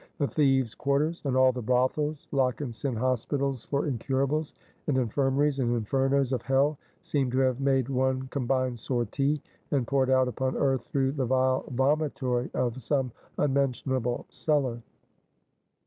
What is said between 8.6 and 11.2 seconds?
sortie, and poured out upon earth through